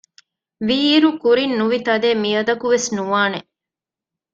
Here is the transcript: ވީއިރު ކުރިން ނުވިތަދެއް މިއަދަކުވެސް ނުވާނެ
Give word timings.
ވީއިރު 0.67 1.09
ކުރިން 1.21 1.53
ނުވިތަދެއް 1.59 2.21
މިއަދަކުވެސް 2.23 2.89
ނުވާނެ 2.97 3.39